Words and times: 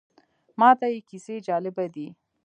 ماته 0.59 0.85
یې 0.93 0.99
کیسې 1.09 1.35
جالبه 1.47 1.85
دي. 1.93 2.07